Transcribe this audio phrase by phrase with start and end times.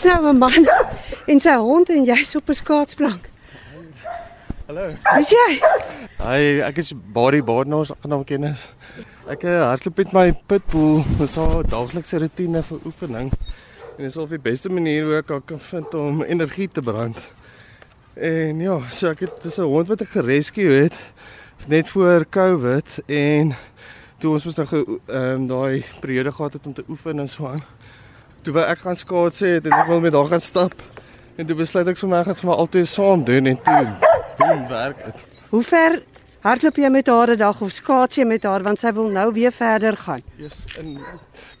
[0.00, 0.64] is nou 'n man
[1.26, 3.28] en sy hond en jy's op 'n skaatsplank.
[4.66, 4.96] Hallo.
[5.14, 5.60] Wie's jy?
[6.18, 8.72] Hi, ek is Barry Badenhorst, aangenaam kennis.
[9.28, 13.30] Ek uh, hardloop met my pitbull, dis haar daaglikse rotine vir oefening.
[13.98, 17.18] En dis al die beste manier hoe ek haar kan vind om energie te brand.
[18.14, 20.96] En ja, so ek het dis 'n hond wat ek gerescue het
[21.68, 23.52] net voor Covid en
[24.18, 27.46] toe ons mos nog ehm um, daai periode gehad het om te oefen en so
[27.46, 27.62] aan.
[28.42, 30.74] Toe wou ek gaan skaats het en ek wil met haar gaan stap.
[31.36, 33.82] En toe besluit ek sommer ek gaan sommer altyd saam doen en toe
[34.38, 35.26] boem werk dit.
[35.50, 35.98] Hoe ver
[36.44, 39.32] hardloop jy met haar 'n dag of skaats jy met haar want sy wil nou
[39.32, 40.22] weer verder gaan?
[40.36, 40.98] Yes, in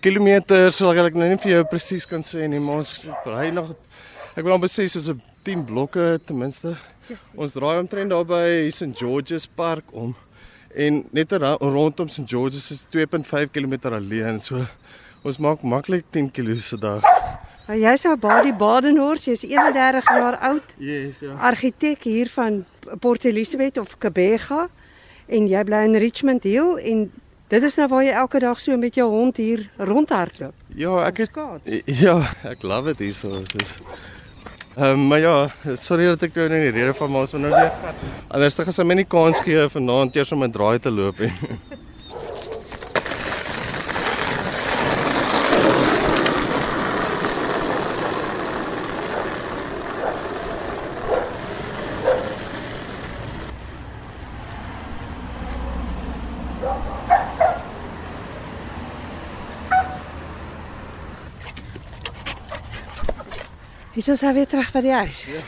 [0.00, 3.74] kilometers sal ek nou nie vir jou presies kan sê nie, maar ons ry nog
[4.36, 6.76] ek wil amper sê soos 'n 10 blokke ten minste.
[7.08, 7.18] Yes.
[7.34, 10.14] Ons draai omtrent daar by St George's Park om
[10.74, 14.66] en net rondom St George's is 2.5 km alleen, so
[15.22, 17.04] ons maak maklik 10 km se dag.
[17.68, 20.74] Nou jy's ou Badi Badenhorst, jy's 31 jaar oud.
[20.82, 21.36] Yes, ja.
[21.38, 22.64] Argitek hier van
[22.98, 24.68] Port Elizabeth of Kebega
[25.30, 27.04] en jy bly in Richmond Hill en
[27.50, 30.56] dit is nou waar jy elke dag so met jou hond hier rondhardloop.
[30.74, 31.38] Ja, ek het
[32.04, 33.44] Ja, ek love dit hier so.
[33.52, 33.76] Soos
[34.76, 37.42] Ehm um, maar ja, sorry dat ek nou nie die rede van maar ons moet
[37.42, 37.96] nou weer gaan.
[38.28, 41.18] Anders dan gaan sy my nie kans gee vanaand eers om 'n draai te loop
[41.18, 41.32] nie.
[64.00, 65.24] Is ons weer terug by die huis?
[65.28, 65.40] Ja.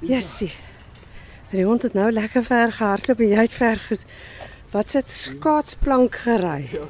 [0.00, 0.50] Jessie.
[1.50, 4.04] Die hond het nou lekker ver gehardloop en jy het ver ges...
[4.70, 6.68] Wat sit skaatsplank gery?
[6.70, 6.84] Ja.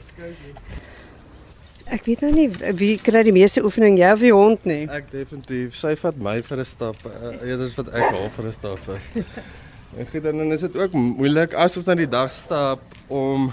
[1.97, 4.83] Ek weet nou nie wie kry die meeste oefening, jy of die hond nie.
[4.93, 5.79] Ek definitief.
[5.81, 7.01] Sy vat my vir 'n stap.
[7.09, 8.91] Uh, Eerder wat ek haar vir 'n stap.
[9.97, 13.49] En goed dan is dit ook moeilik as ons nou die dag stap om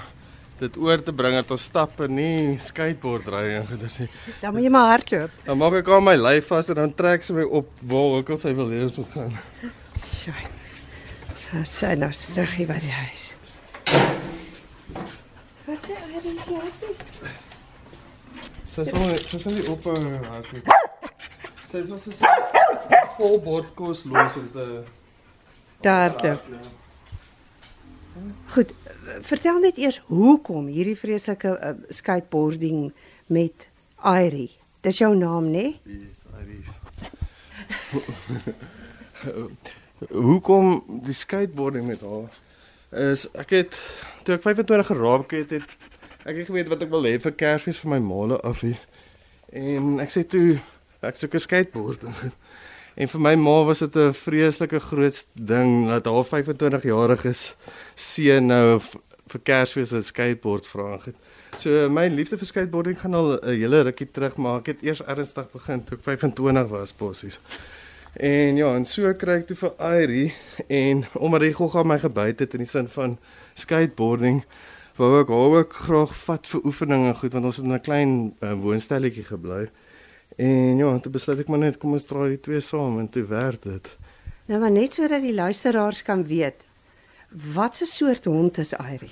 [0.60, 4.10] dit oor te bring dat ons stap en nie skateboard ry en goeders nie.
[4.42, 5.34] Dan moet jy maar hardloop.
[5.46, 8.30] Dan maak ek al my lyf vas en dan trek sy my op waar ook
[8.34, 9.34] al sy wil hê ons moet gaan.
[10.14, 10.46] Sjoe.
[11.48, 13.26] Dit sê nou terug hier by die huis.
[15.66, 16.92] Wat sê hy dan sy happy?
[18.68, 20.70] Sy sê sy sê op hardloop.
[21.66, 24.97] Sy sê sy sê vol bord kos los om te Daar
[25.80, 26.38] te.
[28.54, 28.74] Goed,
[29.22, 32.94] vertel net eers hoekom hierdie vreeslike uh, skateboarding
[33.34, 34.50] met Airy.
[34.82, 35.74] Dis jou naam, né?
[35.84, 36.78] Yes, Iris.
[40.30, 42.30] hoekom die skateboarding met haar?
[43.12, 43.80] Is ek het
[44.24, 45.78] toe ek 25 geraak het, het
[46.28, 48.80] ek het geweet wat ek wil hê vir Kersfees vir my maale af hier.
[49.56, 50.60] En ek sê toe
[51.06, 52.04] ek soek 'n skateboard.
[52.98, 57.34] En vir my ma was dit 'n vreeslike groot ding dat haar 25 jarige
[57.96, 58.80] seun nou
[59.28, 61.00] vir Kersfees 'n skateboard vra.
[61.58, 65.04] So my liefde vir skateboarding gaan al 'n hele rukkie terug, maar ek het eers
[65.06, 67.40] ernstig begin toe ek 25 was bossies.
[68.14, 70.34] En ja, en so kry ek toe vir Airy
[70.68, 73.18] en omdat hy gou-gou my gebyt het in die sin van
[73.54, 74.44] skateboarding,
[74.96, 78.34] wou ek haar ook graag vat vir oefeninge goed want ons het in 'n klein
[78.42, 79.70] uh, woonstelletjie gebly.
[80.38, 83.24] En ja, toe besluit ek maar net kom ons draai die twee saam en toe
[83.26, 83.88] werk dit.
[84.48, 86.68] Nou maar net sodat die luisteraars kan weet,
[87.54, 89.12] wat 'n soort hond is Airy?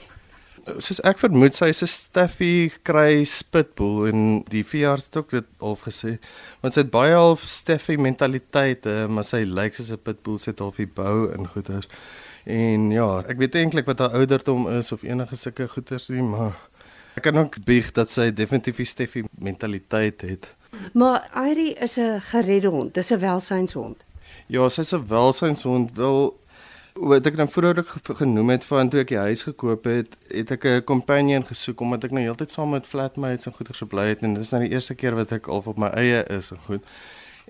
[0.77, 5.45] Soos ek vermoed sy is 'n Staffy kry spitbull en die veearts het ook dit
[5.59, 6.17] al gesê,
[6.61, 10.75] want sy het baie half Staffy mentaliteit, maar sy lyk soos 'n pitbull sit half
[10.75, 11.87] die bou in goeders.
[12.45, 16.53] En ja, ek weet eintlik wat haar ouderdom is of enige sulke goeders nie, maar
[17.15, 20.55] ek kan ook bieg dat sy definitief die Staffy mentaliteit het.
[20.93, 24.03] Maar Airy is 'n geredde hond, dis 'n welsynshond.
[24.47, 25.91] Ja, sy's 'n welsynshond.
[25.93, 26.37] Wel
[26.93, 27.83] wat ek nou vroeër
[28.15, 32.03] genoem het van toe ek die huis gekoop het, het ek 'n companion gesoek omdat
[32.03, 34.71] ek nou heeltyd saam met flatmates en goeie gebly het en dit is nou die
[34.71, 36.83] eerste keer wat ek al op my eie is en goed.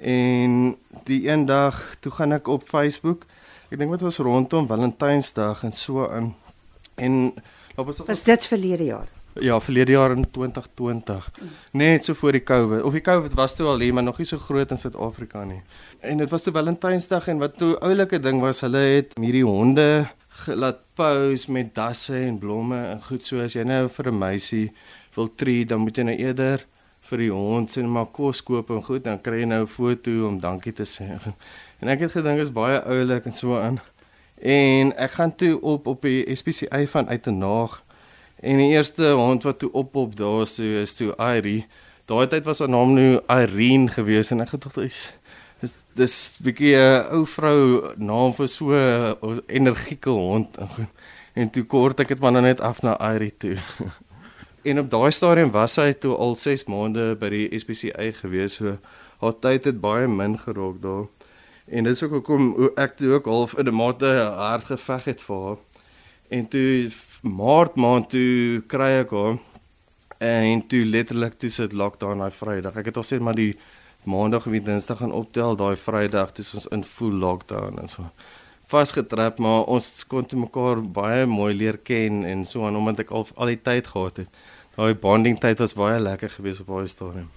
[0.01, 3.25] En die een dag toe gaan ek op Facebook.
[3.69, 6.35] Ek dink dit was rondom Valentynsdag en so aan.
[6.95, 7.33] En
[7.75, 9.07] was, was dit verlede jaar?
[9.39, 11.31] Ja, verlede jaar in 2020.
[11.71, 12.83] Net so voor die COVID.
[12.83, 15.61] Of die COVID was toe al hier, maar nog nie so groot in Suid-Afrika nie.
[15.99, 20.07] En dit was toe Valentynsdag en wat toe oulike ding was, hulle het hierdie honde
[20.47, 24.71] laat pose met dasse en blomme en goed so as jy nou vir 'n meisie
[25.15, 26.65] wil tree, dan moet jy nou eerder
[27.01, 30.27] vir die hond sien maar kos koop en goed, dan kry jy nou 'n foto
[30.27, 31.19] om dankie te sê.
[31.81, 33.79] En ek het gedink is baie oulik en so aan.
[34.39, 37.84] En ek gaan toe op op die SPCA van uit 'n naag
[38.39, 41.65] En die eerste hond wat toe op op daar so is toe Airy.
[42.05, 45.13] daai tyd was haar naam nou Irene gewees en ek gedagte is
[45.61, 50.57] dis dis 'n bietjie 'n ou vrou naam vir so 'n energieke hond.
[51.35, 53.57] En toe kort ek dit maar nou net af na Irie toe.
[54.69, 58.77] en op daai stadium was hy toe al 6 maande by die SPCA gewees so
[59.19, 61.05] haar tyd het baie min geraak daar.
[61.67, 65.21] En dit is ook hoekom ek toe ook half in 'n mate hard geveg het
[65.21, 65.57] vir haar.
[66.29, 66.91] En toe
[67.25, 69.39] Maart maand toe kry ek haar
[70.21, 72.77] en toe letterlik toe sit lockdown daai Vrydag.
[72.77, 73.55] Ek het al sê maar die
[74.05, 78.05] Maandag en Dinsdag gaan optel daai Vrydag toe ons in full lockdown en so
[78.69, 83.15] vasgetrap maar ons kon te mekaar baie mooi leer ken en so aan omdat ek
[83.17, 84.29] al al die tyd gehad het.
[84.77, 87.29] Daai bonding tyd was baie lekker geweest op daai stadium.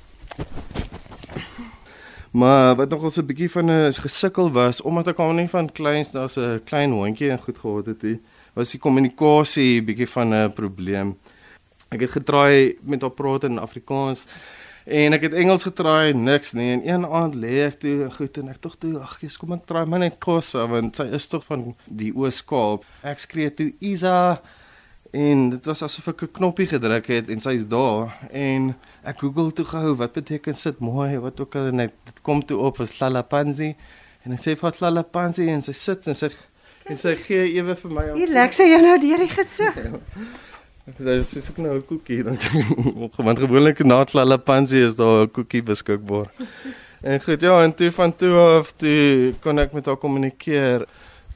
[2.30, 5.72] Maar wat nog ons 'n bietjie van 'n gesukkel was omdat ek al nie van
[5.72, 8.20] kleins daar's 'n klein hondjie en goed gehad het nie,
[8.52, 11.16] was die kommunikasie bietjie van 'n probleem.
[11.88, 14.26] Ek het getraai met haar praat in Afrikaans
[14.84, 18.36] en ek het Engels getraai niks nie en een aand lê ek toe en goed
[18.36, 21.26] en ek tog toe ag jy's kom ek traai my net kos want sy is
[21.26, 22.84] tog van die Oos-Kaap.
[23.02, 24.40] Ek skree toe Isa
[25.10, 28.74] en dit was asof ek 'n knoppie gedruk het en sy's daar en
[29.04, 32.58] ek Google toe gehou wat beteken sit mooi wat ook al net dit kom toe
[32.58, 33.76] op as Lalapanzi
[34.24, 36.28] en ek sê vir Lalapanzi en sy sit en sy
[36.88, 38.04] en sy gee ewe vir my.
[38.16, 39.80] Hier lek sy jou nou deur die gesig.
[40.88, 42.38] Ek sê dit is ook nou 'n koekie dan
[43.26, 46.32] want gewoonlik na Lalapanzi is daar 'n koekie beskikbaar.
[47.02, 50.86] En goed ja, en toe van toe af toe kon ek met haar kommunikeer.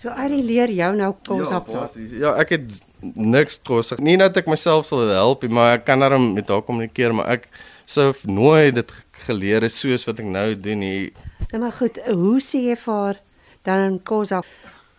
[0.03, 1.69] So Ari leer jou nou kos ja, op.
[1.71, 2.11] basies.
[2.19, 2.81] Ja, ek het
[3.15, 3.93] niks kos.
[4.03, 7.31] Nie dat ek myself sal help nie, maar ek kan daarom met haar kommunikeer, maar
[7.37, 7.47] ek
[7.87, 8.95] sou nooit dit
[9.29, 11.13] geleer het soos wat ek nou doen nie.
[11.53, 13.23] Nou maar goed, hoe sê jy vir haar
[13.69, 14.51] dan kos op?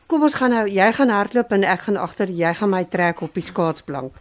[0.07, 3.19] Kom ons gaan nou, jy gaan hardloop en ek gaan agter, jy gaan my trek
[3.27, 4.15] op die skaatsplank.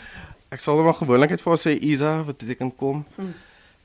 [0.54, 3.02] Ek sal maar gewoonlik net vir haar sê Isa, wat beteken kom.
[3.16, 3.32] Hmm.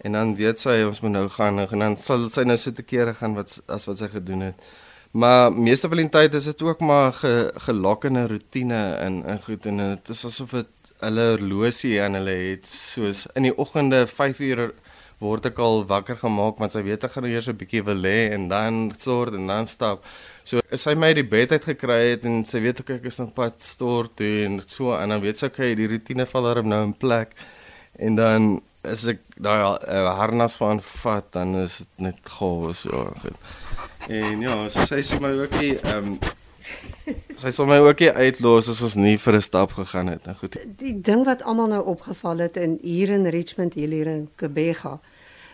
[0.06, 2.86] En dan weet sy ons moet nou gaan en dan sal sy nou so te
[2.86, 4.72] kere gaan wat as wat sy gedoen het.
[5.12, 9.66] Maar meeste van die tyd is dit ook maar ge, gelokkende rotine in in goed
[9.66, 14.40] en dit is asof dit hulle horlosie aan hulle het soos in die oggende 5
[14.40, 14.62] uur
[15.22, 18.32] word ek al wakker gemaak want sy weet ek gaan eers 'n bietjie wil lê
[18.38, 20.06] en dan sort en dan stap.
[20.44, 23.60] So sy my die bed uit gekry het en sy weet ek is op pad
[23.62, 26.94] stort toe en so en dan weet sy okay die rotine val daarom nou in
[26.94, 27.36] plek
[28.00, 33.12] en dan as ek daai uh, harnas van vat dan is dit net gawe so
[33.22, 33.38] goed.
[34.08, 36.20] En ja, so sy sê my ook nie ehm um,
[37.38, 40.26] sy sê my ook nie uitlos as ons nie vir 'n stap gegaan het.
[40.26, 40.58] Nou goed.
[40.78, 45.00] Die ding wat almal nou opgeval het in hier in Richmond hier in Kebega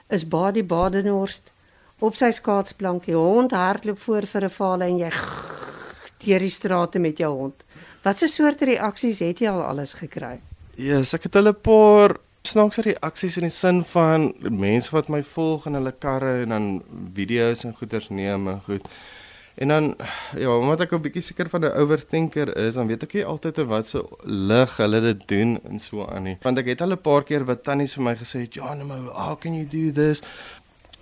[0.10, 1.52] is Baadie Badenhorst
[2.00, 3.06] op sy skaatsplank.
[3.06, 5.12] Die hond hardloop voor vir 'n vaal en jy
[6.26, 7.64] deur die strate met jou hond.
[8.04, 10.40] Watse soort reaksies het jy al alles gekry?
[10.76, 12.18] Ja, yes, ek het hulle 'n paar
[12.48, 16.68] snaakse reaksies in die sin van mense wat my volg in hulle karre en dan
[17.14, 18.88] video's en goeders neem en goed.
[19.58, 19.96] En dan
[20.38, 23.58] ja, omdat ek 'n bietjie seker van 'n overthinker is, dan weet ek nie altyd
[23.58, 26.38] of wat so lig hulle dit doen en so aan nie.
[26.42, 29.10] Want ek het al 'n paar keer wat tannies vir my gesê het, "Ja, nou,
[29.10, 30.22] how can you do this?"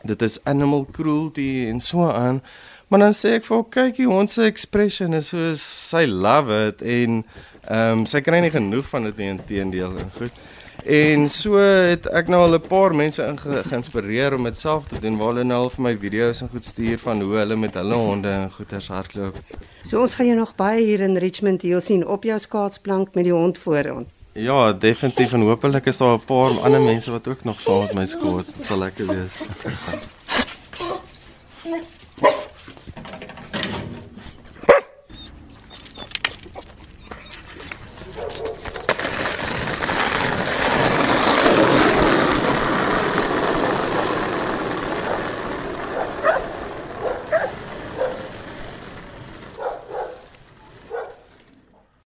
[0.04, 2.42] Dit is animal cruelty en so aan.
[2.88, 6.68] Maar dan sê ek vir haar, "Kyk, die hond se expression is so sy love
[6.68, 7.26] it en
[7.68, 10.34] ehm um, sy kry nie genoeg van dit nie inteendeel en goed."
[10.86, 15.18] En so het ek nou al 'n paar mense geïnspireer om dit self te doen.
[15.18, 17.94] Waar hulle nou al vir my video's en goed stuur van hoe hulle met hulle
[17.94, 19.36] honde en goeters hardloop.
[19.84, 23.24] So ons gaan jou nog baie hier in Richmond hier sien op jou skaatsplank met
[23.24, 24.08] die hond voor ons.
[24.34, 27.94] Ja, definitief en hopelik is daar 'n paar ander mense wat ook nog saam met
[27.94, 28.54] my skaats.
[28.54, 29.42] Dit sal lekker wees.